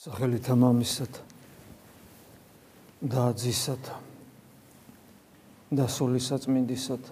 [0.00, 1.18] სახელითა მამისად
[3.04, 3.90] და ძისად
[5.76, 7.10] და სულისაწმინდისად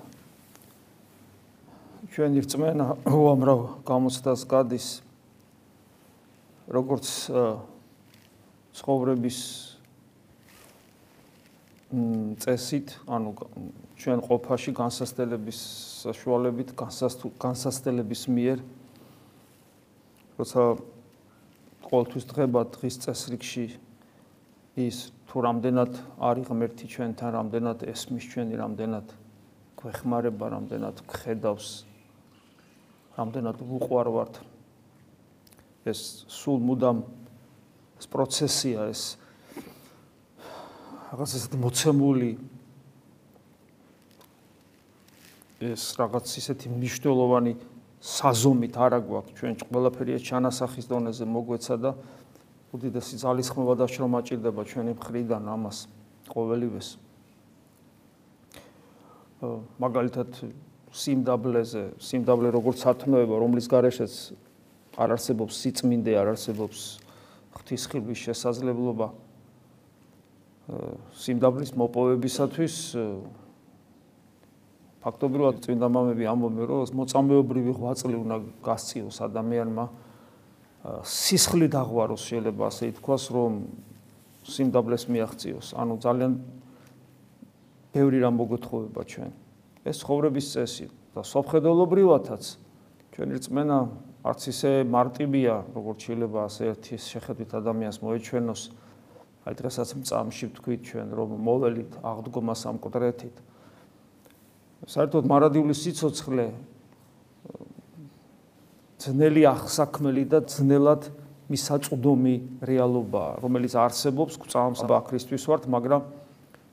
[2.17, 3.61] ჩვენი რწმენა უამრავ
[3.93, 4.89] გამოცდას გადის
[6.73, 7.13] როგორც
[8.81, 9.45] ცხოვრების
[12.41, 13.37] წესით, ანუ
[14.01, 15.61] ჩვენ ყოფაში განსასწრების
[16.09, 16.73] საშუალებით,
[17.37, 18.65] განსასწრების მიერ
[20.41, 20.63] როცა
[21.89, 23.65] ყოველთვის დღება დღის წესრიგში
[24.79, 29.07] ის თუ რამდენად არის ღმერთი ჩვენთან, რამდენად ესმის ჩვენი, რამდენად
[29.81, 31.69] გვეხმარება, რამდენად გხედავს,
[33.17, 34.35] რამდენად უყვარვართ.
[35.89, 36.99] ეს სულ მუდამ
[37.99, 39.17] ეს პროცესია, ეს
[41.09, 42.33] რაღაც ისეთ მოცემული
[45.59, 47.53] ეს რაღაც ისეთი მნიშვნელოვანი
[47.99, 49.35] საზომით არა გვაქვს.
[49.39, 51.91] ჩვენ ყველაფერი ეს ჩანასახის დონეზე მოგვეცა და
[52.73, 55.79] უდიდესი ძალისხმევა და შრომა ჭირდება ჩვენი მხრიდან ამას
[56.29, 56.89] ყოველივეს.
[59.79, 60.31] მაგალითად
[60.93, 64.15] სიმდაბლეზე სიმდაბლე როგორც სათნოება რომლის გარეშეც
[64.99, 66.79] არ არსებობს სიწმინდე არ არსებობს
[67.55, 69.09] ღვთისხილვის შესაძლებლობა
[71.23, 72.75] სიმდაბლის მოპოვებისათვის
[75.09, 79.85] ფაქტობრივად წმინდა მამები ამბობენ რომ მოწამეობრივი ღვაწლი უნდა გასწიოს ადამიანმა
[80.85, 83.53] სისხლი დაღვაროს შეიძლება ასე ითქვას რომ
[84.49, 85.67] სიმდაბლეს მიაღწიოს.
[85.77, 86.33] ანუ ძალიან
[87.93, 89.31] ბევრი რამ მოგეთხოვება ჩვენ.
[89.85, 90.87] ეს ხოვრების წესი
[91.17, 92.45] და სოფხედელობრივათაც.
[93.13, 93.79] ჩვენი რწმენა
[94.29, 98.63] არც ისე მარტივია როგორც შეიძლება ასე ერთის შეხედვით ადამიანს მოეჩვენოს.
[99.49, 103.37] აი დღესაც მწამში ვთქვით ჩვენ რომ მოველით აღდგომას ამ კუდრეთით
[104.87, 106.47] საერთოდ მარადიული სიцоცხლე
[108.99, 111.11] ძნელი ახსაქმელი და ძნელად
[111.49, 116.03] მისაწვდომი რეალობაა, რომელიც არსებობს გვწამს ბაქრისტვის ვართ, მაგრამ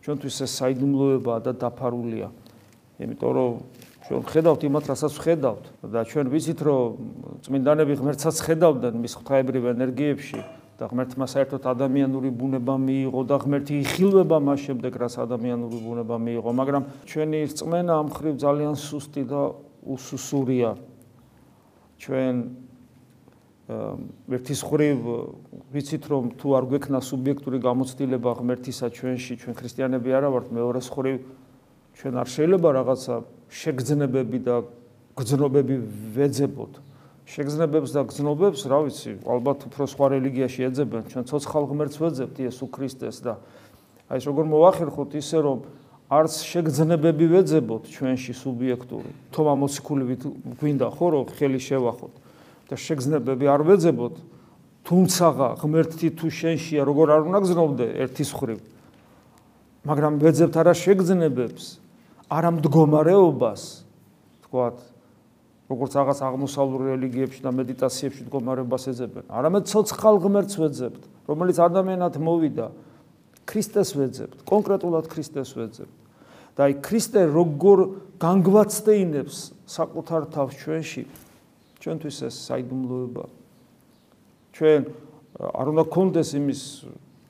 [0.03, 2.27] ჩვენთვის ეს საიდუმლოებაა და დაფარულია.
[2.99, 3.53] იმიტომ რომ
[4.05, 6.85] ჩვენ ხედავთ იმათ, რასაც ხედავთ და ჩვენ ვიცით, რომ
[7.45, 10.39] წმინდანები ღმერთსაც ხედავდნენ მის ღვთაებრივ ენერგიებში.
[10.75, 16.51] და ღმერთმა საერთოდ ადამიანური ბუნება მიიღო და ღმერთი იხილვება მას შემდეგ რაც ადამიანური ბუნება მიიღო
[16.51, 19.41] მაგრამ ჩვენი რწმენა ამ ხრივ ძალიან სუსტი და
[19.85, 20.75] უსუსურია.
[22.01, 22.35] ჩვენ
[23.65, 24.99] ერთის ხრივ
[25.73, 31.17] ვიცით რომ თუ არ გვექნა სუბიექტური გამოცდილება ღმერთისა ჩვენში ჩვენ ქრისტიანები არა ვართ მეორეს ხრივ
[31.97, 33.15] ჩვენ არ შეიძლება რაღაცა
[33.49, 34.55] შეგრძნებები და
[35.17, 35.75] გრძნობები
[36.13, 36.73] ვეძებოთ
[37.25, 42.65] შეგზნებებს და გზნობებს, რა ვიცი, ალბათ უფრო სხვა რელიგიაში ეძებენ, ჩვენ ცოცხალ ღმერთს ვეძებთ იესო
[42.69, 43.33] ქრისტეს და
[44.13, 45.57] აი ეს როგორ მოახერხოთ ისე რომ
[46.05, 49.09] არც შეგზნებები ვეძებოთ ჩვენში სუბიექტური.
[49.33, 50.21] თომა მოციქულივით
[50.61, 52.13] გვინდა ხო რომ ხელი შევახოთ
[52.69, 54.15] და შეგზნებები არ ვეძებოთ,
[54.85, 55.25] თუმცა
[55.57, 58.59] ღმერთი თუ შენშია, როგორ არ უნდა გზნობდე ერთის ხრივ.
[59.81, 61.63] მაგრამ ვეძებთ არა შეგზნებებს,
[62.29, 63.61] არა მდგომარეობას,
[64.45, 64.77] თქვათ
[65.65, 69.25] როგორც რაღაც აღმოსავლურ რელიგიებში და მედიტაციებში მდგომარეობას ეძებენ.
[69.33, 72.67] არამედ ცოცხალ ღმერთს ვეძებთ, რომელიც ადამიანად მოვიდა.
[73.45, 75.95] ქრისტეს ვეძებთ, კონკრეტულად ქრისტეს ვეძებთ.
[76.55, 77.79] და აი ქრისტე როგორ
[78.15, 79.37] განგვაცდეინებს
[79.67, 81.03] საკუთარ თავს ჩვენში,
[81.83, 83.23] ჩვენთვის ეს საიდუმლოება.
[84.55, 84.81] ჩვენ
[85.35, 86.61] არ უნდა კონდეს იმის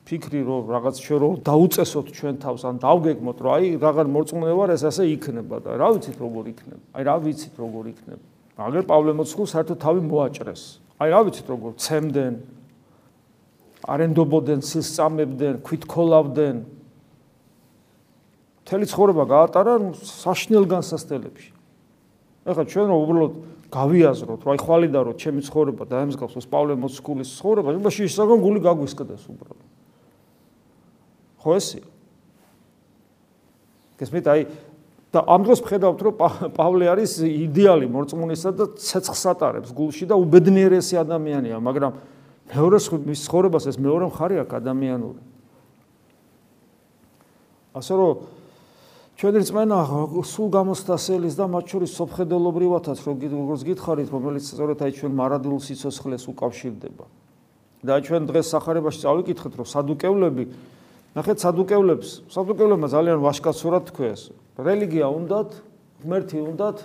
[0.06, 4.70] ფიქრი რომ რაღაც ჩვენ რომ დაუწესოთ ჩვენ თავს ან დავგეგმოთ რომ აი რაღაც მორწმუნე ვარ
[4.78, 6.82] ეს ასე იქნება და რა ვიცით როგორ იქნება?
[6.94, 8.24] აი რა ვიცით როგორ იქნება?
[8.56, 10.62] მაგრამ პავლე მოციქულს საერთოდ თავი მოაჭრეს.
[11.02, 11.70] აი რა ვიცით როგორ?
[11.74, 12.34] ცემდნენ
[13.86, 16.56] არენდობოდნენ სილს წამებდნენ ქვითქოლავდნენ
[18.66, 21.50] მთელი ცხოვრება გაატარა საშნელ განსასწელებში
[22.50, 23.34] ეხლა ჩვენ რომ უბრალოდ
[23.70, 28.60] გავიაზროთ რომ აი ხვალიდა რომ ჩემი ცხოვრება დაემსგავს ოს პავლე მოციქულის ცხოვრება იმაში ისაგან გული
[28.66, 29.66] გაგვისკდეს უბრალოდ
[31.46, 31.86] ხო ესია?
[34.02, 34.42] გესმით, აი
[35.14, 36.14] და ამ დროს ვხედავთ, რომ
[36.52, 41.92] პავლე არის იდეალი მორწმუნისა და ცეცხლს ატარებს გულში და უბედნიერესი ადამიანია, მაგრამ
[42.50, 45.20] მეორე მის ცხოვრებას ეს მეორე მხარე აქვს ადამიანური.
[47.76, 48.12] ასე რომ
[49.16, 49.78] ჩვენი რწმენა
[50.24, 57.04] სულ გამოსტასელის და მათ შორის სოფხედელობრივათაც როგორც გითხარით, რომელიც სწორედ აი ჩვენ მარადილ სიცოცხლეს უკავშირდება.
[57.86, 60.44] და ჩვენ დღეს სახარებაში წავიკითხეთ, რომ სადუკევლები
[61.16, 64.36] ნახეთ სადუკევლებს, სადუკევლებმა ძალიან ვაშკაცურად თქვეს.
[64.60, 65.50] რელიგია უნდათ,
[66.04, 66.78] ღმერთი უნდათ,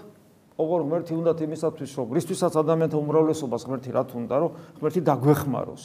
[0.56, 5.84] ოღონ ღმერთი უნდათ იმისათვის, რომ რისთვისაც ადამიანთა უმრავლესობას ღმერთი რა თუნდა, რომ ღმერთი დაგვეხმაროს.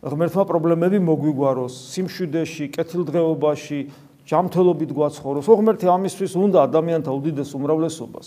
[0.00, 3.80] ღმერთმა პრობლემები მოგვიგვაროს, სიმშვიდეში, კეთილდღეობაში,
[4.26, 5.46] ჯანმრთელობით გვაცხოვროს.
[5.46, 8.26] ღმერთი ამისთვის უნდა ადამიანთა უდიდეს უმრავლესობას.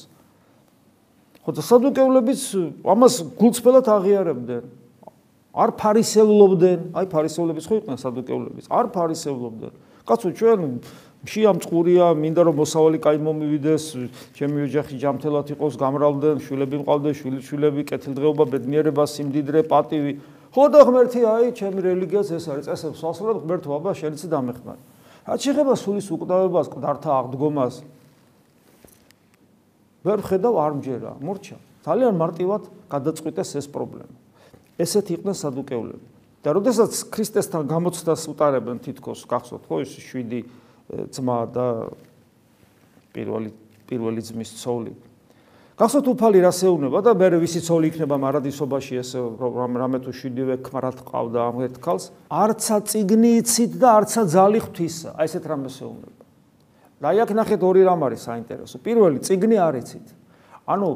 [1.43, 2.41] ხო და სადუკევლებიც
[2.85, 4.63] ამას გულწრფელად აღიარებდნენ.
[5.53, 9.73] არ ფარისევლობდნენ, აი ფარისევლების ხო იყვნენ სადუკევლების, არ ფარისევლობდნენ.
[10.05, 10.59] კაცო ჩვენ
[11.25, 13.83] შია მწყურია, მინდა რომ მოსავალი კაი მომივიდეს,
[14.37, 20.13] ჩემი ოჯახი ჯამთელად იყოს, გამრავლდნენ, შვილები მყავდა, შვილიშვილები, კეთილდღეობა, ბედნიერება, სიმდიდრე, პატივი.
[20.49, 24.77] ხო და ღმერთი აი ჩემი რელიგიას ეს არის წესებს ასრულებ ღმერთო აბა შენც დამეხმარ.
[25.29, 27.75] რაც შეეხება სულის უკვდავებას, მკვდართა აღდგომას
[30.05, 31.57] ვერ ხედავ არ მჯერა, მორჩა.
[31.85, 34.18] ძალიან მარტივად გადაწყვიტეს ეს პრობლემა.
[34.79, 36.07] ესეთ იყვნენ სადუკეულები.
[36.39, 40.47] და როდესაც ქრისტესთან გამოცდას უტარებენ თითქოს, გახსოვთ ხო ის 7
[41.11, 41.67] ძმა და
[43.11, 43.51] პირველი
[43.89, 44.93] პირველი ძმის ცოლი.
[45.75, 50.97] გახსოვთ უფალი რას ეუბნება და მე ვისი ცოლი იქნება მარადისობაში ეს რამე თუ შვიდივე ქმარად
[51.07, 55.09] ყავდა ამ ერთქალს არცა ციგნი იცით და არცა ძალი ღვთისა.
[55.15, 56.23] აი ესეთ რამეს ეუბნება.
[56.99, 58.75] და აი აქ ნახეთ ორი რამ არის საინტერესო.
[58.83, 60.07] პირველი ციგნი არ იცით.
[60.67, 60.89] ანუ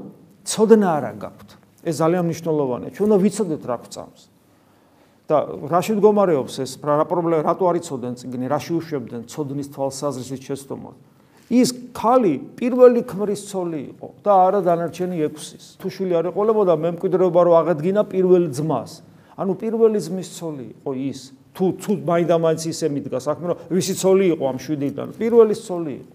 [0.44, 4.21] ცოდნა არა გაქვთ ეს ძალიან მნიშვნელოვანია ჩვენ უნდა ვიცოდეთ რა გვწამს
[5.30, 5.38] და
[5.71, 10.95] რაში მდგომარეობს ეს რა პრობლემა რატო არ იცოდნენ ციგნი რაში უშვებდნენ ცოდნის თვალსაზრისით შეცდომად
[11.53, 15.77] ის ქალი პირველი ქმრის ცოლი იყო და არა დანარჩენი ექვსის.
[15.77, 19.03] თუ შვილი არ ეყოლებოდა მემკვიდრეობა რო აღედგინა პირველ ძმას.
[19.38, 21.19] ანუ პირველი ძმის ცოლი იყო ის.
[21.53, 25.07] თუ თუ მაინდამაინც ისე მიდგა საქმე რომ ვისი ცოლი იყო ამ შვიდიდან?
[25.19, 26.13] პირველი ცოლი იყო.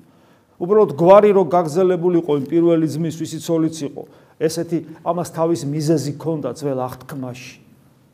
[0.59, 4.03] უბრალოდ გვარი რო გაგზელებულიყო იმ პირველი ძმის ვისი ცოლიც იყო.
[4.39, 7.55] ესეთი ამას თავის მიზეზი ქონდა ძველ აღთქმაში.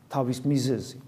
[0.09, 0.99] თავის მიზეზი.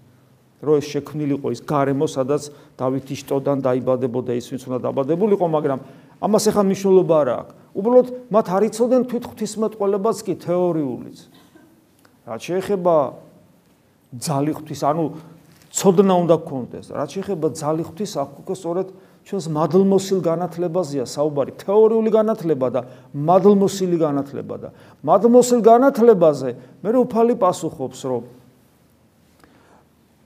[0.57, 2.49] რო ეს შექმნილიყო ის გარემო, სადაც
[2.81, 5.79] დავითი შტოდან დაიბადებოდა ის ვინც უნდა დაბადებულიყო, მაგრამ
[6.17, 7.53] ამას ახლა მნიშვნელობა არ აქვს.
[7.77, 11.19] უბრალოდ მათ არ იცოდნენ თვით ღვთისმეტყველებას კი თეორიულიც.
[12.25, 12.95] რაც შეეხება
[14.17, 15.03] ძალი ღვთის, ანუ
[15.77, 16.85] ცოდნა უნდა გქონდეს.
[16.89, 18.87] რაც შეეხება ძალი ღვთის, აქ უკვე სწორედ
[19.27, 22.81] ჩვენს მადლმოსილ განათლებაზეა საუბარი, თეორიული განათლება და
[23.11, 24.69] მადლმოსილი განათლება და
[25.03, 26.49] მადლმოსილ განათლებაზე
[26.83, 28.23] მე უფალი პასუხობს, რომ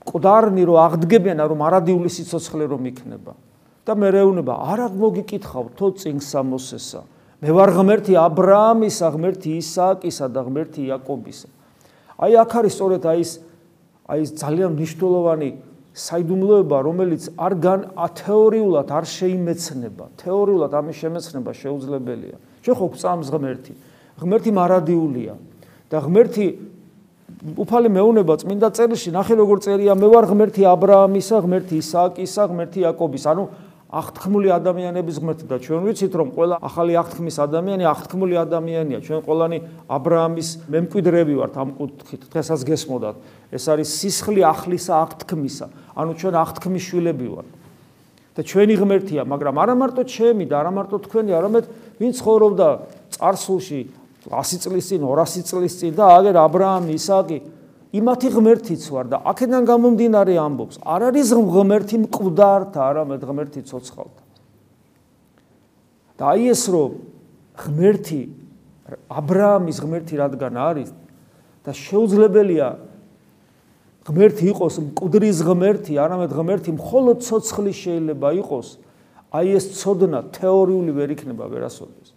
[0.06, 3.34] ყდარნი რო აღდგებიან, რომ არადიული სიცოცხლე რომ იქნება.
[3.82, 7.00] და მე რეუნება არა მოგიკითხავ თო წინსა მოსესა
[7.42, 11.48] მე ვარ ღმერთი ა ブラ ამისა ღმერთი ისააკისა და ღმერთი იაკობისა
[12.22, 13.32] აი აქ არის სწორედ აი ეს
[14.06, 15.48] აი ეს ძალიან მნიშვნელოვანი
[15.92, 20.04] საიდუმლოება რომელიც არ გან ათეორიულად არ შეიმეცნება.
[20.20, 22.36] თეორიულად ამის შემეცნება შეუძლებელია.
[22.64, 23.72] ჩვენ ხო გვწამს ღმერთი.
[24.20, 25.34] ღმერთი მარადიულია.
[25.92, 26.46] და ღმერთი
[27.60, 32.42] უფალი მეუნება წმინდა წერილში ნახე როგორ წერია მე ვარ ღმერთი ა ブラ ამისა ღმერთი ისააკისა
[32.48, 33.44] ღმერთი იაკობისა ანუ
[33.92, 38.98] აღთქმული ადამიანების ღმერთი და ჩვენ ვიცით რომ ყველა ახალი აღთქმის ადამიანი აღთქმული ადამიანია.
[39.04, 42.22] ჩვენ ყველანი აბრაამის მემკვიდრეები ვართ ამ კუთხით.
[42.32, 43.16] დღესაც გესმოდათ.
[43.52, 45.66] ეს არის სისხლი ახლისა აღთქმისა.
[45.92, 47.50] ანუ ჩვენ აღთქმის შვილები ვართ.
[48.32, 51.64] და ჩვენი ღმერთია მაგრამ არა მარტო ჩემი და არა მარტო თქვენი არამედ
[52.00, 52.68] ვინც ცხოვრობდა
[53.12, 53.80] წარსულში
[54.24, 57.38] 100 წლის წინ 200 წლის წინ და აგერ აბრაამი ისააკი
[57.92, 64.22] იმათი ღმერთიც ვარ და აქედან გამომდინარე ამბობს არ არის ღმერთი მკვდართა არამედ ღმერთი ცოცხალთა.
[66.16, 66.92] და აი ეს რომ
[67.52, 68.22] ღმერთი
[69.12, 70.90] ა ブラ ამის ღმერთი რადგან არის
[71.64, 72.68] და შეუძლებელია
[74.08, 78.68] ღმერთი იყოს მკვდრის ღმერთი არამედ ღმერთი მხოლოდ ცოცხალი შეიძლება იყოს
[79.36, 82.08] აი ეს ცოდნა თეორიული ვერ იქნება ვერასოდეს.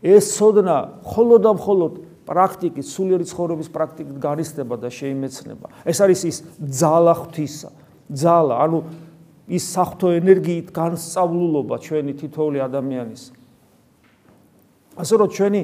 [0.00, 1.92] ეს ცოდნა მხოლოდ და მხოლოდ
[2.26, 5.66] პრაქტიკით, სულიერი ცხოვრების პრაქტიკით გარისდება და შეიმეცნება.
[5.86, 7.70] ეს არის ის ძალა ღვთისა.
[8.12, 8.78] ძალა, ანუ
[9.48, 13.22] ის საფრთხო ენერგიით განსწავლულობა ჩვენი თითოეული ადამიანის.
[14.96, 15.60] ასე რომ ჩვენი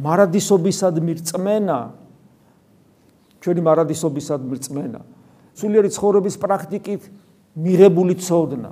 [0.00, 1.78] მარადისობისადმი რწმენა
[3.44, 5.00] ჩვენი მარადისობისადმი რწმენა
[5.54, 7.02] სულიერი ცხოვრების პრაქტიკით
[7.54, 8.70] მიღებული ცოდნა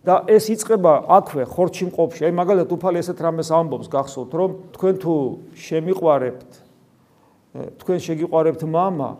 [0.00, 2.24] და ეს იწება აქვე ხორჩი მყოფში.
[2.24, 5.14] აი მაგალითად უფალი ესეთ რამეს ამბობს, გახსოვთ, რომ თქვენ თუ
[5.54, 6.50] შემიყვარებთ
[7.50, 9.18] თქვენ შეგიყვარებთ мама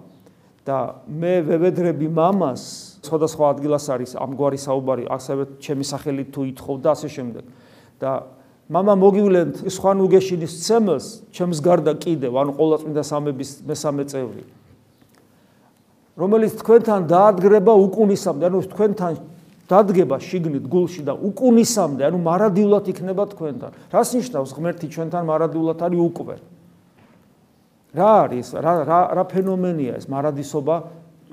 [0.62, 2.62] და მე ვევედრები мамას,
[3.02, 7.44] სხვადასხვა ადგილას არის ამგვარი საუბარი, ასევე ჩემი სახელი თუ ითხოვ და ასე შემდეგ.
[8.00, 8.10] და
[8.70, 14.44] мама მოგივლენთ სხვან უგეშინის ცემელს, ჩემს გარდა კიდევ, ანუ ყოვლადწმინდა სამების მესამე წევრი.
[16.16, 19.12] რომელიც თქვენთან დაადგრება უკუნისამდე, ანუ თქვენთან
[19.70, 23.70] დადგება შიგნით გულში და უკუნისამდე, ანუ მარადიულად იქნება თქვენთან.
[23.94, 26.36] რას ნიშნავს ღმერთი ჩვენთან მარადიულად არის უკვე?
[27.94, 28.48] რა არის?
[28.58, 30.76] რა რა რა ფენომენია ეს მარადისობა?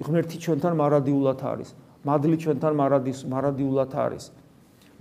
[0.05, 1.69] ღმერთი ჩვენთან მარადიულად არის.
[2.05, 4.23] მადლი ჩვენთან მარადის მარადიულად არის.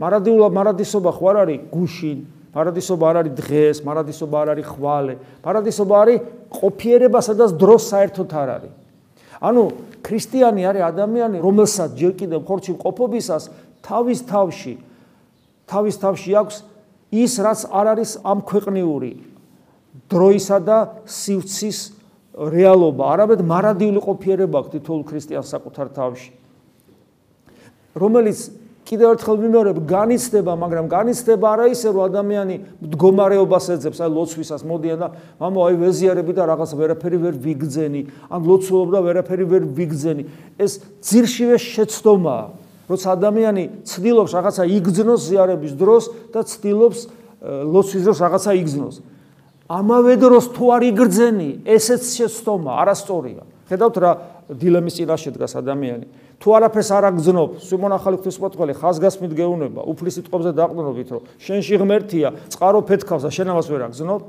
[0.01, 2.19] მარადიულად მარადისობა ხო არ არის გუშინ?
[2.57, 5.15] მარადისობა არ არის დღეს, მარადისობა არ არის ხვალე.
[5.45, 6.19] მარადისობა არის
[6.57, 8.73] ყოფიერება, სადაც დრო საერთოდ არ არის.
[9.41, 9.63] ანუ
[10.07, 13.45] ქრისტიანი არის ადამიანი, რომელსაც ჯერ კიდევ ხორჩი ყოფობისას
[13.85, 14.75] თავის თავში
[15.67, 16.57] თავის თავში აქვს
[17.11, 19.13] ის, რაც არ არის ამ ქვეყნიური
[20.11, 20.79] დროისა და
[21.11, 21.79] სივრცის
[22.37, 26.31] რეალობა, არამედ მარადიული ყოფიერება აქვს თითოეულ ქრისტიანს საკუთარ თავში.
[27.97, 28.39] რომელიც
[28.87, 34.99] კიდევ ერთხელ ვიმეორებ, განიცდება, მაგრამ განიცდება არა ისე, რომ ადამიანი მდგომარეობას ეძებს, აი ლოცვისას მოდიან
[35.03, 35.09] და
[35.43, 40.23] მამო, აი ვეზიარები და რაღაც ვერაფერი ვერ ვიგძენი, ან ლოცულობ და ვერაფერი ვერ ვიგძენი.
[40.63, 42.47] ეს ძირშივე შეცდომაა,
[42.87, 47.01] როცა ადამიანი ცდილობს რაღაცა იგძნოს ზიარების დროს და ცდილობს
[47.43, 48.97] ლოცვის დროს რაღაცა იგძნოს.
[49.67, 53.43] ამავე დროს თუ არ იგრძენი, ესეც შეცდომა, არასწორია.
[53.67, 54.11] ხედავთ რა
[54.47, 56.07] დილემის წინაშე დგას ადამიანი.
[56.37, 62.29] თუ არაფერს არ აგზნობ, სიმონ ახალი ღვთისმოწყალე ხაზგასმით გეუნება, უფლის სიტყვებზე დაყნობით, რომ შენში ღმერთია,
[62.53, 64.21] წყარო ფეთქავს და შენ ამას ვერ აგზნობ?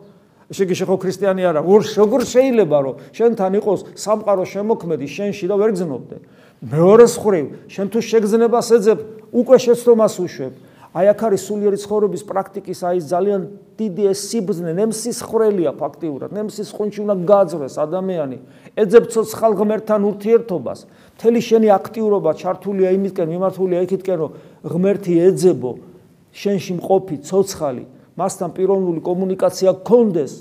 [0.48, 1.62] შეგი შეხო ქრისტიანი არა,
[2.00, 6.18] როგორ შეიძლება რომ შენთან იყოს სამყარო შემოქმედი შენში და ვერ გზნობდე?
[6.64, 9.00] მეორე მხრივ, შენ თუ შეგზნებას ეძებ,
[9.36, 10.54] უკვე შეცდომას უშვებ.
[10.98, 13.42] აი აქ არის სულიერი ცხოვრების პრაქტიკის აი ძალიან
[13.78, 18.38] დიდი ეს სიბზნე, ნემსის ხრელია ფაქტიურად, ნემსის ხუნჩი უნდა გააძრეს ადამიანი.
[18.82, 20.80] ეძებ ცოცხალ ღმერთთან ურთიერთობას.
[21.18, 24.32] მთელი შენი აქტიურობა ჩართულია იმისკენ, მიმართულია იქითკენ, რომ
[24.66, 25.72] ღმერთი ეძებო
[26.34, 27.84] შენში მყოფი ცოცხალი,
[28.18, 30.34] მასთან პიროვნული კომუნიკაცია გქონდეს.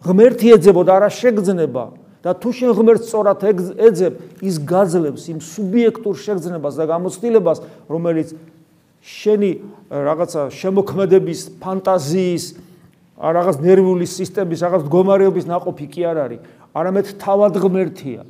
[0.00, 1.84] ღმერთი ეძებო და არა შეგძნება.
[2.18, 3.40] და თუ შენ ღმერთს სწორად
[3.78, 8.34] ეძებ, ის გაძლევს იმ სუბიექტურ შეგძნებას და გამოცდილებას, რომელიც
[9.02, 9.50] შენი
[9.88, 12.44] რაღაცა შემოქმედების, ფანტაზიის,
[13.18, 16.40] რაღაც ნერვული სისტემის, რაღაც მდგომარეობის ناყოფი კი არ არის,
[16.74, 18.22] არამედ თავად ღმერთია.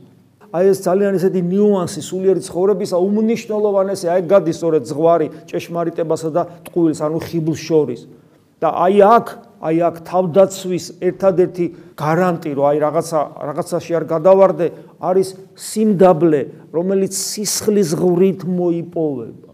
[0.49, 7.01] აი ეს ძალიან ესეთი ნიუანსი სულიერი ცხოვრებისა უმნიშვნელოვანესი, აი გადის სწორედ ზღვარი ჭეშმარიტებასა და ტყუილს,
[7.05, 8.01] ანუ ხიბლს შორის.
[8.59, 9.27] და აი აქ,
[9.63, 14.67] აი აქ თავდაცვის ერთადერთი გარანტი, რომ აი რაღაცა რაღაცაში არ გადავარდე,
[14.99, 16.41] არის სიმდაბლე,
[16.75, 19.48] რომელიც სისხლის ღვრით მოიპოვება.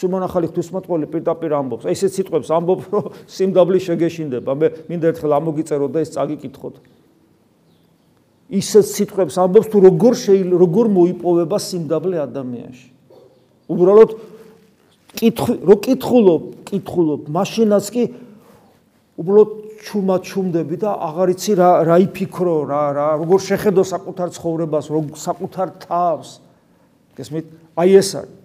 [0.00, 1.84] სიმონ ახალი ღვთისმოწყალე პირდაპირ ამბობს.
[1.84, 3.04] აი ესეც სიტყვებს ამბობს, რომ
[3.36, 4.52] სიმდაბლე შეგეშინდება.
[4.56, 6.74] მე მინდა ერთხელ ამოგიწერო და ეს წაგიკითხოთ.
[8.50, 12.88] ისეც სიტყვებს ამბობს, თუ როგორ შეიძლება როგორ მოიპოვება სიმდაბლე ადამიანში.
[13.70, 14.10] უბრალოდ
[15.20, 18.02] კითხ რო კითხულობ, კითხულობ, მაშინაც კი
[19.20, 24.86] უბრალოდ ჩუმა ჩუმდები და აღარ იცი რა რა იფიქრო, რა რა როგორ შეხედო საკუთარ ცხოვრებას,
[24.90, 26.30] როგორ საკუთარ თავს.
[27.16, 27.46] გესმით?
[27.78, 28.39] აი ეს არის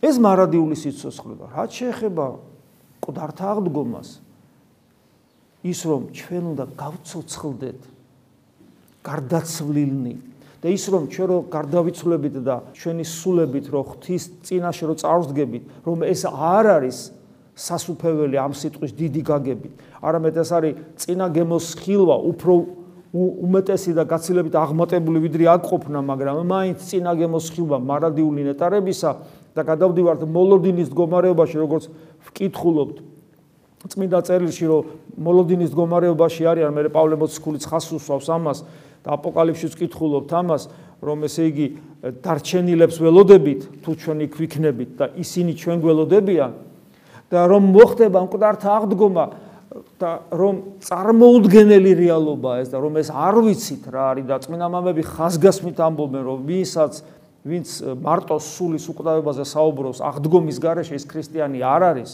[0.00, 1.46] ეს მარადიული სიცოცხლეა.
[1.54, 2.26] რაც შეეხება
[3.04, 4.08] ყდართა აღდგომას,
[5.60, 7.80] ის რომ ჩვენ უნდა გავцоცხლდეთ
[9.04, 10.14] გარდაცვლილნი
[10.60, 15.98] და ის რომ ჩვენ რო გარდავიცვლებით და ჩვენი სულებით რო ღვთის წინაშე რო წარვდგებით, რომ
[16.04, 16.98] ეს არ არის
[17.56, 19.72] სასუფეველი ამ სიტყვის დიდი გაგებით,
[20.04, 22.52] არამედ ეს არის წინა გემოსხილვა, უფრო
[23.10, 29.10] უმეტესი და გაცილებით აღმატებული ვიდრე აკყოფნა, მაგრამ მაინც წინა გემოსხილვა მარადიული ნეტარებისა
[29.56, 31.88] და გადავდივართ მოლოდინის მდგომარეობაში, როგორც
[32.30, 32.96] ვკითხულობთ
[33.80, 34.82] წმინდა წერილში, რომ
[35.24, 38.58] მოლოდინის მდგომარეობაში არიან, მე პავლე მოციქულიც ხას უსვავს ამას
[39.00, 40.68] და აპოკალიფშიც ვკითხულობთ ამას,
[41.00, 41.66] რომ ესე იგი
[42.20, 46.52] დარჩენილებს ველოდებით, თუ ჩვენ იქ ვიქნებით და ისინი ჩვენ გველოდებიან
[47.30, 49.24] და რომ მოხდება მკვდართა აღდგომა
[50.02, 55.02] და რომ წარმოუდგენელი რეალობაა ეს და რომ ეს არ ვიცით რა არის და წმინდა მამები
[55.06, 56.92] ხაზგასმით ამბობენ რომ ვინსაც
[57.44, 57.68] ვინც
[58.04, 62.12] მარტო სულის უკვდავებაზე საუბრობს აღდგომის garaშე ის ქრისტიანი არ არის.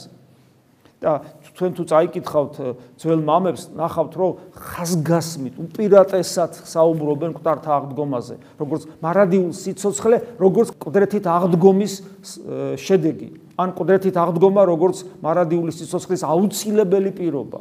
[0.97, 1.21] და
[1.53, 2.55] თქვენ თუ წაიკითხავთ
[2.97, 11.95] ძველ მამებს ნახავთ რომ ხაზგასმით უპირატესად საუბრობენ კვდართა აღდგომაზე როგორც მარადიულ სიცოცხლე როგორც კვდრეთით აღდგომის
[12.81, 13.29] შედეგი.
[13.61, 17.61] ან კვდრეთით აღდგომა როგორც მარადიული სიცოცხლის აუცილებელი პირობა.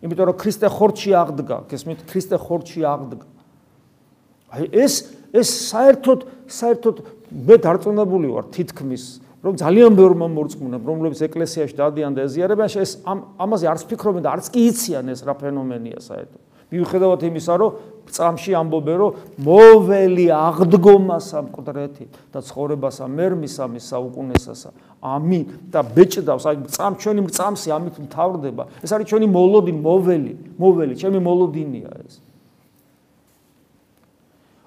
[0.00, 1.98] იმიტომ რომ ქრისტე ხორჩი აღდგა გესმით?
[2.08, 3.26] ქრისტე ხორჩი აღდგა.
[4.56, 4.94] აი ეს
[5.36, 6.96] ეს საერთოდ საერთოდ
[7.46, 9.04] მე დარწმუნებული ვარ თითქმის
[9.46, 12.82] რომ ძალიან ბევრმა მორწმუნემ რომლებიც ეკლესიაში დადიან და ეზიარებიან.
[12.82, 16.42] ეს ამ ამაზე არც ფიქრობენ და არც კი იციან ეს რა ფენომენია საერთოდ.
[16.66, 17.70] მიუხედავად იმისა რომ
[18.10, 19.12] წამში ამბობენ რომ
[19.46, 26.44] მოველი აღდგომა სამყდრეთი და ცხოვრებასა მერმისა მის საუკუნესასა ამინ და ბეჭდავს.
[26.50, 28.62] აი წამ ჩვენი წამსი ამით მთავრდება.
[28.82, 32.25] ეს არის ჩვენი მოლოდინი მოველი მოველი ჩემი მოლოდინია ეს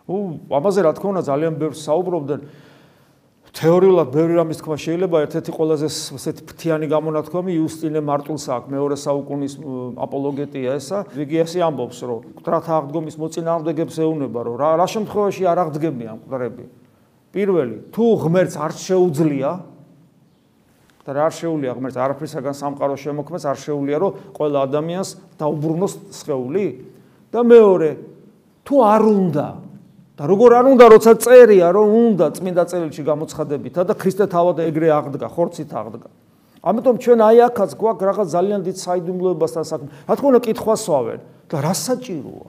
[0.09, 2.41] ამაზე რა თქმა უნდა ძალიან ბევრ საუბრობდნენ.
[3.49, 9.53] თეორიულად ბევრი რამის თქმა შეიძლება ერთ-ერთი ყველაზე ესეთი ფრთიანი გამონათქვამი იუსტინე მარტულს აქვს მეორე საუკუნის
[10.05, 10.97] აპოლოგეტია ესა.
[11.17, 16.65] იგი ესე ამბობს რომ მკვდრათა აღდგომის მოწინააღმდეგებს ეუნება რომ რა რა შემთხვევაში არ აღდგებიან მკვდრები
[17.33, 19.51] პირველი თუ ღმერთს არ შეუძლია
[21.09, 21.97] და არ შეუძლია ღმერთს?
[22.05, 25.09] არაფრისაგან სამყარო შემოქმეს არ შეუძლია რომ ყველა ადამიანს
[25.41, 26.65] დაუბრუნოს სხეული.
[27.33, 27.89] და მეორე
[28.65, 29.47] თუ არ უნდა
[30.19, 34.91] და როგორ არ უნდა როცა წერია რომ უნდა წმინდა წერილში გამოცხადებითა და ქრისტე თავად ეგრე
[34.99, 36.09] აღდგა ხორცით აღდგა
[36.59, 41.19] ამიტომ ჩვენ აი აქაც გვაქვს რაღაც ძალიან დიდ საიდუმლოებასთან საქმე რა თქმა უნდა კითხვას სვავენ
[41.49, 42.47] და რა საჭიროა?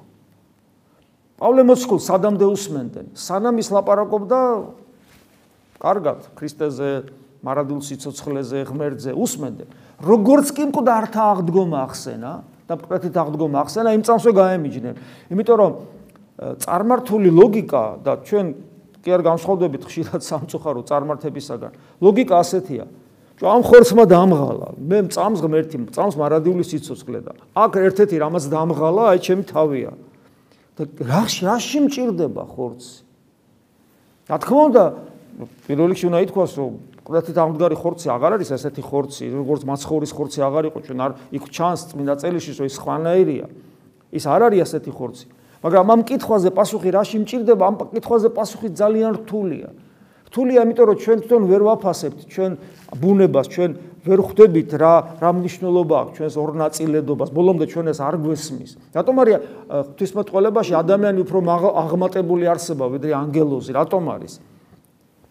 [1.40, 3.06] პავლე მოციქულს სადამდე უსმენდნენ?
[3.16, 4.40] სანამ ის ლაპარაკობდა
[5.80, 6.90] კარგად ქრისტეზე,
[7.40, 9.68] მარადილ სიცოცხლეზე, ღმერთზე უსმენდნენ.
[10.04, 12.32] როგორც კი მკვდართა აღდგომა ახსენა
[12.68, 14.94] და მკვდრთით აღდგომა ახსენა, იმ წამსვე გაემიჯნენ.
[15.32, 15.72] იმიტომ რომ
[16.40, 18.46] წარმართული ლოგიკა და ჩვენ
[19.04, 21.72] კი არ განსხვავდებით ხშირად სამწუხარო წარმართებისაგან.
[22.00, 22.84] ლოგიკა ასეთია.
[23.40, 24.68] ამ ხორცმა დამღალა.
[24.76, 29.92] მე წამს ღმერთი, წამს მარადიული სიცოცხლე და აქ ერთ-ერთი რამაც დამღალა, აი ჩემი თავია.
[30.76, 33.04] და რა რაში მჭirdება ხორცი?
[34.28, 34.84] რა თქმა უნდა,
[35.64, 36.72] პირველ რიგში უნდა ითქვას, რომ
[37.04, 41.44] ყდათით ამდგარი ხორცი აღარ არის ასეთი ხორცი, როგორც მაცხოვრის ხორცი აღარ იყო, ჩვენ არ იქ
[41.48, 43.46] ჩანს წმინდა წელიშის, რომ ის ხვანაერია.
[44.12, 45.26] ის არ არის ასეთი ხორცი.
[45.60, 47.64] მაგრამ ამ კითხვაზე პასუხი რაში მჭirdება?
[47.68, 49.68] ამ კითხვაზე პასუხი ძალიან რთულია.
[50.30, 52.50] რთულია, იმიტომ რომ ჩვენ თვითონ ვერ ვაფასებთ ჩვენ
[53.02, 53.70] ბუნებას, ჩვენ
[54.06, 57.28] ვერ ხვდებით რა რა მნიშვნელობა აქვს ჩვენს ორნაწილედობას.
[57.34, 58.70] ბოლომდე ჩვენ ეს არ გვესმის.
[58.96, 59.36] რატომ არის
[59.68, 61.38] ღვთისმეტყველებაში ადამიანი უფრო
[61.82, 63.70] აღმატებული არსება ვიდრე ანგელოზი?
[63.76, 64.32] რატომ არის?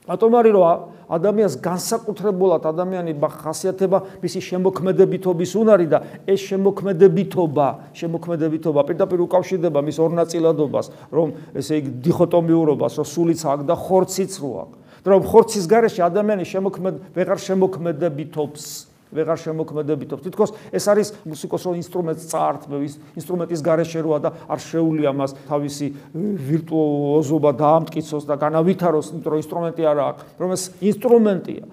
[0.09, 0.65] რატომ არის რომ
[1.09, 10.85] ადამიანს განსაკუთრებულად ადამიანი ხასიათება მისი შემოქმედებითობის უნარი და ეს შემოქმედებითობა, შემოქმედებითობა პირდაპირ უკავშირდება მის ორნაწილადობას,
[11.13, 14.71] რომ ესე იგი დიხოტომიურობას, რომ სულიც აქ და ხორციც რო აქ.
[14.99, 18.88] და რომ ხორცის garaში ადამიანი შემოქმედ ვეღარ შემოქმედებითობს.
[19.09, 20.21] ვეღარ შემოქმედებითობს.
[20.21, 22.79] თითქოს ეს არის მუსიკოსო ინსტრუმენტს წაართმევ,
[23.17, 29.83] ინსტრუმენტის garaშე როა და არ შეუულია მას თავისი ვირტუოზობა დაამტკიცოს და განავითაროს, იმიტომ რომ ინსტრუმენტი
[29.89, 31.63] არა აქვს, რომ ეს ინსტრუმენტია.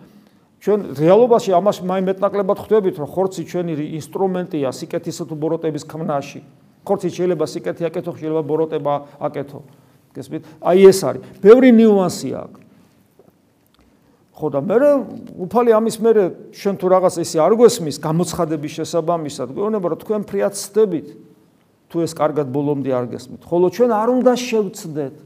[0.66, 6.40] ჩვენ რეალობაში ამას მაი მეტნაკლებად ხვდებით, რომ ხორცი ჩვენი ინსტრუმენტია სიკეთის თუ ბოროტების ქმნაში.
[6.83, 9.61] ხორცი შეიძლება სიკეთი აკეთო, შეიძლება ბოროტება აკეთო.
[10.16, 10.43] გესმით?
[10.64, 11.23] აი ეს არის.
[11.45, 12.65] ბევრი ნიუანსი აქვს.
[14.37, 14.76] ხო და მე
[15.49, 16.12] უფალი ამის მე
[16.52, 21.09] შენ თუ რაღაც ისე არ გვესმის გამოცხადების შესაბამისად გვეუბნება რომ თქვენ ფრიად ცდებით
[21.88, 23.40] თუ ეს კარგად ბოლომდე არ გესმით.
[23.49, 25.16] ხოლო ჩვენ არ უნდა შევცდეთ.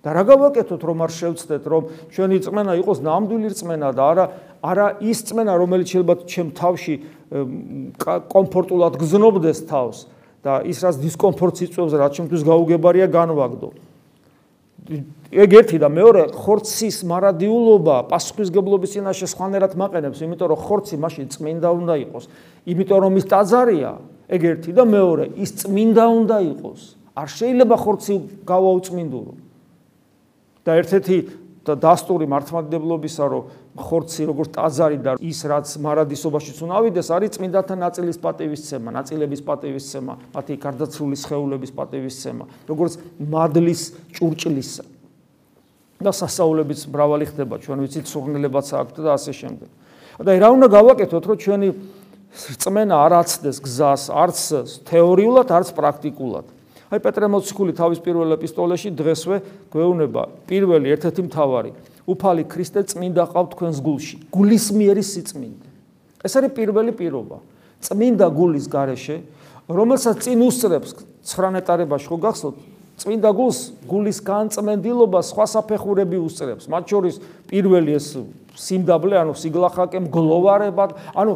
[0.00, 4.24] და რა გავაკეთოთ რომ არ შევცდეთ რომ ჩვენი წმენა იყოს ნამდვილი წმენა და არა
[4.64, 6.94] არა ის წმენა რომელიც შეიძლება ჩემ თავში
[8.32, 9.98] კომფორტულად გზნობდეს თავს
[10.40, 13.68] და ის რაც დისკომფორტს იწვევს რაც ჩემთვის გაუგებარია განვაგდო
[14.90, 21.68] ეგ ერთი და მეორე ხორცის მარადიულობა პასუხისგებლობის წინაშე სხვანაირად მაყენებს, იმიტომ რომ ხორცი მაშინ წმინდა
[21.78, 22.24] უნდა იყოს.
[22.66, 23.92] იმიტომ რომ ის ტაძარია,
[24.26, 26.80] ეგ ერთი და მეორე ის წმინდა უნდა იყოს.
[27.14, 28.14] არ შეიძლება ხორცი
[28.46, 29.32] გავაუწმინდურო.
[30.64, 31.16] და ერთ-ერთი
[31.64, 33.42] და დასტური მართლმადიდებლობისა, რომ
[33.78, 40.54] ხორცი როგორც ტაძარი და ის რაც მარადისობაში წუნავიდეს, არის წმინდათა ნაწილის პატივისცემა, ნაწილების პატივისცემა, მათი
[40.58, 43.82] გარდაცვლილი სხეულების პატივისცემა, როგორც მადლის
[44.18, 44.84] ჭურჭლისა.
[46.00, 49.68] და სასაულებიც მრავალი ხდება, ჩვენ ვიცით სურნელებაც აქვს და ასე შემდეგ.
[50.24, 51.68] და რა უნდა გავაკეთოთ, რომ ჩვენი
[52.30, 54.38] რწმენა არ აცდეს გზას, არც
[54.88, 56.46] თეორიულად, არც პრაქტიკულად.
[56.90, 59.36] აი პეტრე მოციქული თავის პირველ ეპისტოლეში დღესვე
[59.70, 61.70] გვეუბნება პირველი ერთ-ერთი მთავარი
[62.10, 65.70] უფალი ქრისტე წმინდა ყავთ თქვენს გულში გულისმიერი სიწმინდე
[66.24, 67.38] ეს არის პირველი პირობა.
[67.80, 69.16] წმინდა გულის გარეშე
[69.70, 70.90] რომელსაც წინ უსწრებს
[71.24, 72.56] ცხრანეტარებაში ხო გახსოვთ?
[73.00, 76.68] წმინდა გულს გულის განწმენდილობა სხვა საფეხურები უსწრებს.
[76.68, 77.16] მათ შორის
[77.48, 78.18] პირველი ეს
[78.60, 80.84] სიმდაბლე ანუ სიგლახაკე მგლოვარება
[81.16, 81.32] ანუ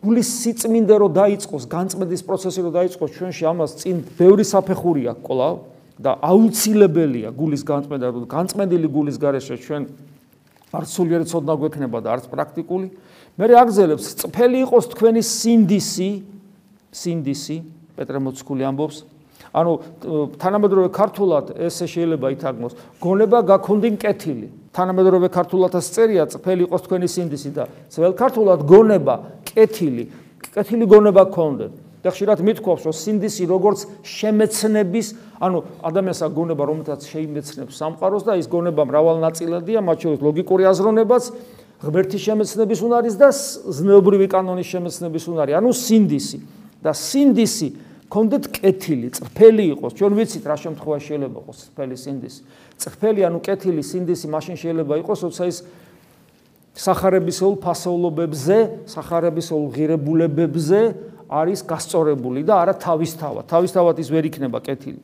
[0.00, 5.54] გულის სიწმინდე რო დაიწყოს, განწმენდის პროცესი რო დაიწყოს ჩვენში ამას წინ ბევრი საფეხური აქვს ყოლავ
[6.00, 9.82] და აუცილებელია გულის განწმენდა, რომ განწმენდილი გულის გარეშე ჩვენ
[10.72, 12.86] არც სულიერი ცოდნა გვექნება და არც პრაქტიკული.
[13.36, 16.10] მე რეაგზელებს წფელი იყოს თქვენი სინდისი,
[16.96, 17.56] სინდისი,
[18.00, 18.96] პეტრე მოციქული ამბობს.
[19.50, 19.72] ანუ
[20.40, 24.48] თანამედროვე ქართულად ესე შეიძლება ითარგმნოს, გონება გაქონდინ კეთილი.
[24.70, 30.04] თანამედროვე ქართულადაც წერია წფელი იყოს თქვენი სინდისი და ძველ ქართულად გონება კეთილი
[30.54, 35.06] კეთილი გონება გქონდეთ და ხშირად მithქვავს რომ სინდისი როგორც შემეცნების
[35.44, 41.24] ანუ ადამიანს აქვს გონება რომელთაც შეიმეცნებს სამყაროს და ის გონება მრავალნაწილადია მათ შორის ლოგიკური აზროვნებაც
[41.80, 45.56] ღმერთის შემეცნების უნარის და ზნეობრივი კანონის შემეცნების უნარი.
[45.56, 46.38] ანუ სინდისი.
[46.80, 47.68] და სინდისი
[48.08, 49.92] კონდეთ კეთილი წფელი იყოს.
[49.96, 52.40] ჩვენ ვიცით რა შემთხვევა შეიძლება იყოს წფელი სინდისი.
[52.80, 55.58] წფელი ანუ კეთილი სინდისი მაშინ შეიძლება იყოს როცა ის
[56.74, 58.58] სახარებისეულ ფასეულობებზე,
[58.90, 60.80] სახარებისეულ ღირებულებებზე
[61.30, 63.44] არის გასწორებული და არა თავისთავად.
[63.50, 65.00] თავისთავად ის ვერ იქნება კეთილი.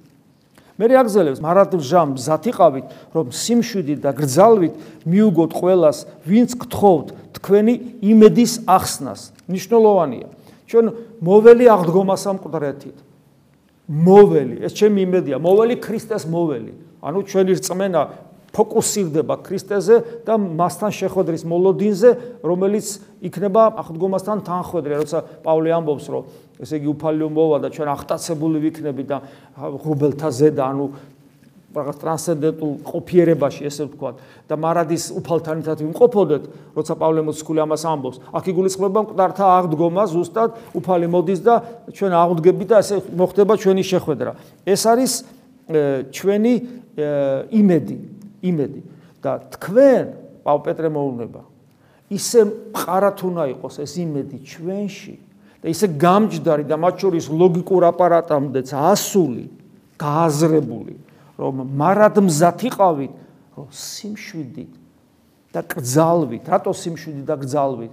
[0.77, 4.75] მე რეაგზელებს მარადვჟამ მზათიყავით, რომ სიმშვიდით და გრძალვით
[5.09, 5.99] მიუგოთ ყველას,
[6.29, 7.07] ვინც გთხოვთ
[7.41, 7.75] თქვენი
[8.05, 9.33] იმედის ახსნას.
[9.49, 10.29] მნიშვნელოვანია.
[10.69, 10.87] ჩვენ
[11.23, 12.97] მოველი აღდგომასა მკვდრეთით.
[13.87, 16.73] მოველი, ეს ჩემი იმედია, მოველი ქრისტეს მოველი.
[17.07, 18.03] ანუ ჩვენი რწმენა
[18.57, 22.87] ფოკუსირდება ქრისტეზე და მასთან შეხვედრის მოლოდინზე, რომელიც
[23.29, 26.23] იქნება აღდგომასთან თანხვედრი, როცა პავლე ამბობს, რომ
[26.65, 29.17] ესე იგი უფალიო მოვა და ჩვენ აღტაცებული ვიქნები და
[29.61, 30.87] ღრუბელთა ზედა, ანუ
[31.77, 34.17] რაღაც ტრანსცენდენტულ ყოფიერებაში, ესე ვთქვათ,
[34.49, 38.17] და მარადის უფალთან ერთად ვიმყოფოდეთ, როცა პავლე მოციქული ამას ამბობს.
[38.33, 41.55] აქ იგულისხმება მკვდართა აღდგომა, ზუსტად უფალი მოდის და
[41.93, 44.31] ჩვენ აღდგებით და ესე მოხდება ჩვენი შეხვედრა.
[44.65, 45.13] ეს არის
[46.17, 46.55] ჩვენი
[47.53, 47.97] იმედი,
[48.43, 48.81] იმედი.
[49.27, 50.07] და თქვენ
[50.47, 51.43] პავლე პეტრე მოუნება.
[52.07, 55.15] ისე მყარათ უნდა იყოს ეს იმედი ჩვენში
[55.59, 59.51] და ისე გამჯდარი და მათ შორის ლოგიკურ აპარატამდეც ასული,
[59.99, 60.95] გააზრებული
[61.35, 63.13] რომ მარად მზათიყავით,
[63.59, 64.73] რომ სიმშვიდით
[65.51, 67.93] და კძალვით, რატო სიმშვიდით და კძალვით?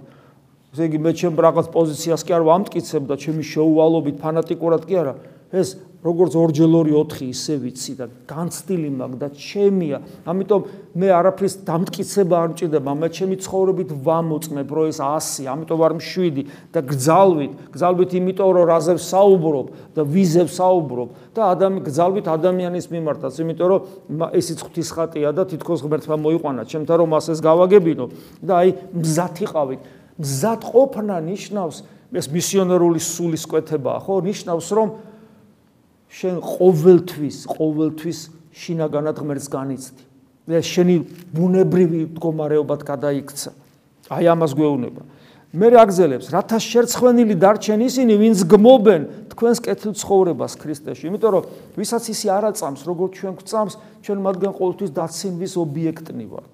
[0.74, 5.14] ესე იგი მე ჩემ რაღაც პოზიციას კი არ ვამტკიცებ და ჩემი შეუვალობით ფანატიკურად კი არა,
[5.54, 5.68] ეს
[6.04, 9.98] როგორც ორჯერ 2 4 ისე ვიცი და განცდილი მაქვს და ჩემია.
[10.28, 10.60] ამიტომ
[11.00, 16.42] მე არაფრის დამტკიცება არ მჭირდება, მე ჩემი ცხოვრებით ვამოწმებ, რომ ეს 100, ამიტომ არ მშვიდი
[16.76, 23.32] და გძალვით, გძალვით იმიტომ რომ რაზე ვსაუბრობ და ვიზე ვსაუბრობ და ადამი გძალვით ადამიანის მიმართაც,
[23.40, 23.80] იმიტომ რომ
[24.36, 28.04] ესიც ღვთის ხატია და თითქოს ღმერთმა მოიყვანა ჩემთან რომ მას ეს გავაგებინო
[28.44, 29.80] და აი მზათიყავით.
[30.20, 31.76] მზად ყოფნა ნიშნავს
[32.14, 34.22] ეს მისიონერული სულის კვეთებაა, ხო?
[34.22, 34.88] ნიშნავს რომ
[36.14, 38.18] შენ ყოველთვის ყოველთვის
[38.54, 40.02] შინაგანად ღმერთს განიცდი.
[40.44, 40.96] და შენი
[41.32, 43.50] ბუნებრივი მდგომარეობად გადაიქცა.
[44.12, 45.02] აი ამას გვეუბნება.
[45.54, 51.08] მე რაგზელებს, რათა შერცხვენილი დარჩენ ისინი, ვინც გმობენ თქვენს კეთილ ცხოვრებას ქრისტეში.
[51.08, 51.44] იმიტომ რომ
[51.78, 53.74] ვისაც ისი არ აწამს, როგორც ჩვენ გვწამს,
[54.04, 56.53] ჩვენ მათგან ყოველთვის დაცინვის ობიექტნი ვართ.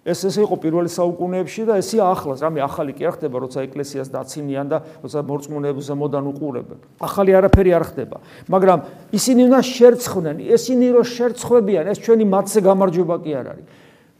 [0.00, 4.08] ეს ესე იყო პირველი საუკუნეებში და ესია ახლას, რამე ახალი კი არ ხდება, როცა ეკლესიას
[4.08, 6.78] დაცინიან და როცა მორწმუნეებს ზემოდან უყურებენ.
[7.04, 8.16] ახალი არაფერი არ ხდება,
[8.48, 8.78] მაგრამ
[9.12, 13.66] ისინი უნდა შერცხვნენ, ისინი რო შერცხვებიან, ეს ჩვენი მათზე გამარჯობა კი არ არის.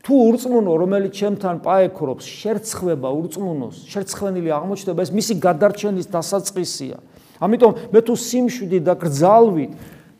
[0.05, 6.97] თუ ურწმუნო, რომელიც ჩემთან პაექრობს, შერცხვება ურწმუნოს, შერცხვენილი აღმოჩნდება, ეს მისი გადარჩენის დასაწყისია.
[7.41, 9.73] ამიტომ მე თუ სიმშვიდე და გრძალვით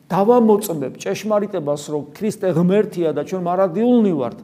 [0.09, 4.37] დავამოწმებ ჭეშმარიტებას, რომ ქრისტე ღმერთია და ჩვენ მარადიულნი ვართ,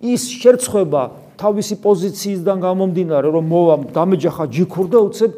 [0.00, 1.02] ის შერცხვება
[1.40, 5.32] თავისი პოზიციისგან გამომდინარე რომ მოვა დამეჯახა ჯიქურ და უცებ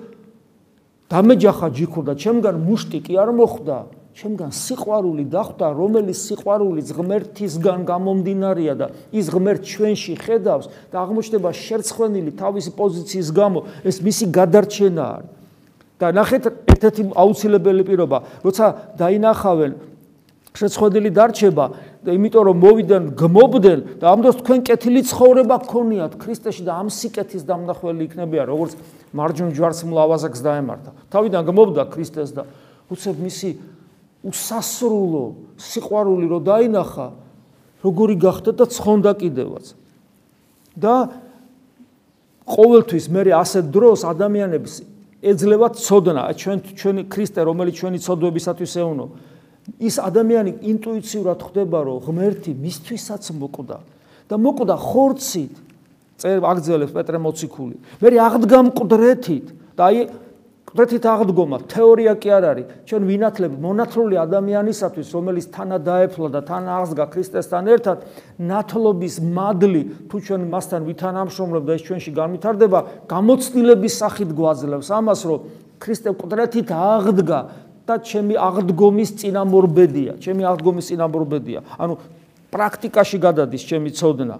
[1.08, 3.78] დამეჯახა ჯიქურ და ჩემგან მუშტი კი არ მოხვდა.
[4.18, 12.30] ჩემგან სიყვარული დახვდა რომელიც სიყვარული ღმერთისგან გამომდინარეა და ის ღმერთ ჩვენში ხედავს და აღმოჩნდება შერცხვენილი
[12.34, 13.60] თავისი პოზიციის გამო.
[13.86, 15.30] ეს მისი გადარჩენა არის
[15.98, 18.18] და ნახეთ ერთ-ერთი აუცილებელი პირობა.
[18.42, 18.66] როცა
[18.98, 19.72] დაინახავენ
[20.58, 21.64] შეცხვედილი დარჩება
[22.04, 26.88] და იმიტომ რომ მოვიდნენ გმობდნენ და ამ დროს თქვენ კეთილი ცხოვრება გქონიათ ქრისტეში და ამ
[26.94, 28.72] სიკეთის დამნახველი იქნებიან როგორც
[29.18, 30.90] მარჯვენ ჯვარს მლავაზაკს დაემართა.
[31.10, 32.42] თავიდან გმობდა ქრისტეს და
[32.88, 33.50] უცებ მისი
[34.24, 35.24] უსასრულო
[35.58, 37.06] სიყვარული რო დაინახა
[37.82, 39.74] როგორი გახდა და ცხონდა კიდევაც.
[40.78, 41.10] და
[42.46, 44.72] ყოველთვის მე ასე დროს ადამიანებს
[45.18, 49.06] ეძლევა ცოდნა ჩვენ ჩვენი ქრისტე რომელიც ჩვენი ცოდვებისათვის ეუნო
[49.76, 53.78] ის ადამიანი ინტუიციურად ხვდება, რომ ღმერთი მისთვისაც მოკვდა
[54.28, 55.54] და მოკვდა ხორცით.
[56.18, 57.76] წერ აგძელებს პეტრე მოციქული.
[58.02, 59.46] მე აღდგა მკვდრეთით
[59.78, 59.98] და აი
[60.68, 62.66] მკვდრეთით აღდგომა თეორია კი არ არის.
[62.90, 67.98] ჩვენ ვინათლებ მონათლული ადამიანისათვის, რომელიც თანა დაეფლა და თანა აღსგა ქრისტესთან ერთად,
[68.36, 72.78] ნათლობის მადლი თუ ჩვენ მასთან ვითანამშრომლობ და ეს ჩვენში განვითარდება,
[73.08, 75.40] გამოცდილების სახით გვაძლევს ამას, რომ
[75.78, 77.40] ქრისტე მკვდრეთით აღდგა
[77.88, 81.58] და ჩემი აღდგომის წინამორბედია, ჩემი აღდგომის წინამორბედია.
[81.80, 81.94] ანუ
[82.52, 84.36] პრაქტიკაში გადადის ჩემი ცოდნა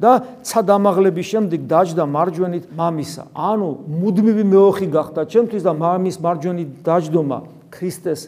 [0.00, 0.10] და
[0.44, 3.22] ცადამაღლების შემდეგ დაждდა მარჯვენით მამისა.
[3.36, 3.68] ანუ
[4.00, 7.38] მუდმივი მეოხი გახდა ჩემთვის და მამის მარჯვენით დაждდომა
[7.72, 8.20] ქრისტეს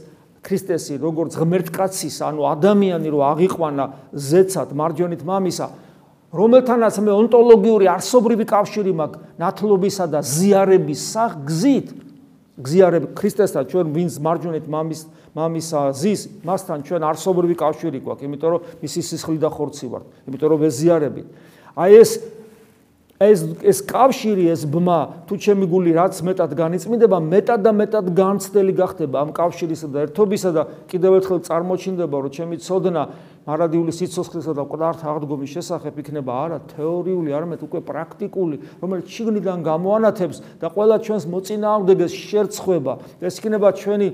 [0.42, 5.66] ქრისტესი როგორც ღმერთკაცის, ანუ ადამიანი რო აღიყვანა ზეცად მარჯვენით მამისა,
[6.34, 11.02] რომელთანაც მე ონტოლოგიური არსობრივი კავშირი მაქვს ნათლობისა და ზიარების
[11.46, 11.88] გზით
[12.66, 15.00] გზიარებ ქრისტესთან ჩვენ ვინც მარჯვენით მამის
[15.36, 20.48] მამისა ზის მასთან ჩვენ არსობრივი კავშირი გვაქვს იმიტომ რომ მისი სისხლი და ხორცი ვართ იმიტომ
[20.52, 21.26] რომ ვეზიარებით
[21.72, 22.10] აი ეს
[23.22, 24.98] ეს ეს კავშირი ეს ბმა
[25.30, 30.50] თუ ჩემი გული რაც მეტად განიწმინდება მეტად და მეტად განცდელი გახდება ამ კავშირისა და ერთობისა
[30.56, 33.02] და კიდევ ერთხელ წარმოჩინდება რომ ჩემი წოდნა
[33.46, 40.38] მარადიული სიცოცხლისა და ყდართ აღდგომის შესახებ იქნება არა თეორიული არამედ უკვე პრაქტიკული რომელიც შიგნიდან გამოანათებს
[40.62, 42.92] და ყველა ჩვენს მოწინააღმდეგეს შერცხვება
[43.26, 44.08] ეს იქნება ჩვენი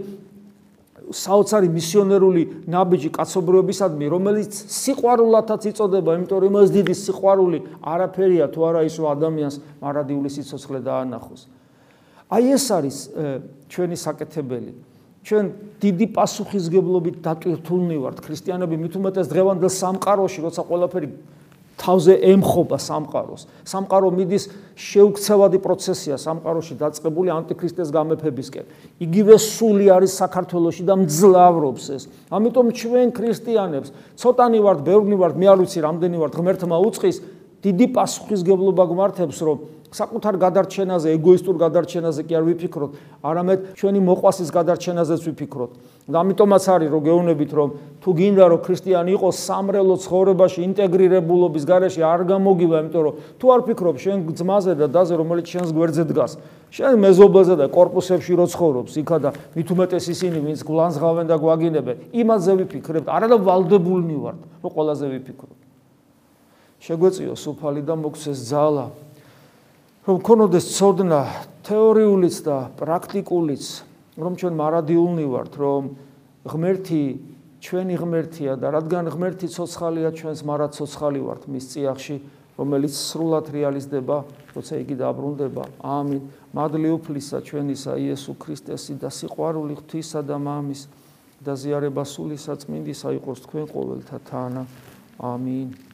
[1.08, 8.82] საოცარი მისიონერული ნაბიჯი კაცობრიობისადმი, რომელიც სიყვარულათაც იწოდება, იმიტომ რომ ეს დიდი სიყვარული არაფერია თუ არა
[8.88, 11.40] ისო ადამიანს მარადიული სიცოცხლე დაანახოს.
[12.28, 12.96] აი ეს არის
[13.72, 14.72] ჩვენი საკეთებელი.
[15.28, 15.44] ჩვენ
[15.84, 21.08] დიდი პასუხისგებლობით დატვირთულნი ვართ ქრისტიანები მით უმეტეს დღევანდელ სამყაროში როცა ყველაფერი
[21.78, 23.42] თავზე ემხობა სამყაროს.
[23.62, 28.64] სამყარო მიდის შეუქცევადი პროცესია სამყაროში დაწყებული ანტიქრისტეს გამეფებისკენ.
[28.98, 32.02] იგივე სული არის საქართველოსში და მძლავრობს ეს.
[32.34, 33.88] ამიტომ ჩვენ ქრისტიანებს
[34.18, 37.16] ცოტანი ვართ, ბევრნი ვართ, მე არ ვიცი რამდენი ვართ, ღმერთმა უწყის
[37.62, 39.56] დიდი პასუხისგებლობა გვმართებს, რომ
[39.88, 42.92] საკუთარ გადარჩენაზე, ეგოისტურ გადარჩენაზე კი არ ვიფიქროთ,
[43.24, 45.72] არამედ ჩვენი მოყვასის გადარჩენაზეც ვიფიქროთ.
[46.08, 47.68] და ამიტომაც არის რომ გეუბნებით რომ
[48.00, 53.60] თუ გინდა რომ ქრისტიანი იყოს სამრელო ცხოვრებაში ინტეგრირებულობის გარეშე არ გამოგივა, იმიტომ რომ თუ არ
[53.68, 56.32] ფიქრობ შენ ძმაზე და დაზე რომელიც შენს გვერდზე დგას,
[56.72, 62.52] შენ მეზობელზე და корпуსებში რო ცხოვრობს, იქადა მით უმეტეს ისინი ვინც გლანძღავენ და გვაგინებენ, იმაზე
[62.56, 65.58] ვიფიქრებთ, არადა ვალდებულნი ვართ, რომ ყველაზე ვიფიქროთ.
[66.78, 68.86] შეგვეციო სუფალი და მოგცეს ძალა
[70.06, 71.20] რომ ქონოდეს ცოდნა
[71.66, 73.64] თეორიულიც და პრაქტიკულიც
[74.18, 75.84] რომ ჩვენ მარადიულნი ვართ რომ
[76.46, 77.02] ღმერთი
[77.58, 82.16] ჩვენი ღმერთია და რადგან ღმერთი ცოცხალია ჩვენს მარად ცოცხალი ვართ მის წიაღში
[82.58, 84.16] რომელიც სრულად რეალიზდება
[84.54, 85.64] როცა იგი დაბრუნდება.
[85.78, 86.22] ამინ.
[86.48, 90.88] მადლი უფლისა ჩვენისა იესო ქრისტესი და სიყვარული ღვთისა და მამის
[91.44, 94.62] და ზიარება სული საწმინდისა იყოს თქვენ ყოველთა თანა.
[95.22, 95.87] ამინ